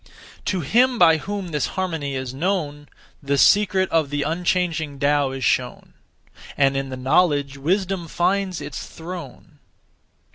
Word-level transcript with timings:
To 0.45 0.61
him 0.61 0.97
by 0.97 1.17
whom 1.17 1.49
this 1.49 1.67
harmony 1.77 2.15
is 2.15 2.33
known, 2.33 2.89
(The 3.21 3.37
secret 3.37 3.87
of) 3.91 4.09
the 4.09 4.23
unchanging 4.23 4.97
(Tao) 4.97 5.29
is 5.29 5.45
shown, 5.45 5.93
And 6.57 6.75
in 6.75 6.89
the 6.89 6.97
knowledge 6.97 7.55
wisdom 7.59 8.07
finds 8.07 8.61
its 8.61 8.87
throne. 8.87 9.59